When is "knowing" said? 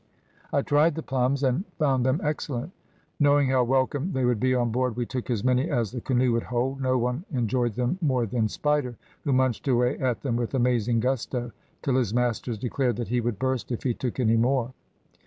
3.19-3.49